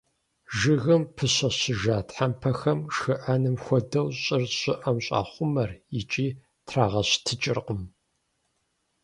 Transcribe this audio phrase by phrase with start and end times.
[0.57, 6.27] Жыгым пыщэщыжа тхьэмпэхэм, шхыӀэным хуэдэу, щӏыр щӏыӏэм щахъумэр, икӏи
[6.67, 7.81] трагъэщтыкӀыркъым.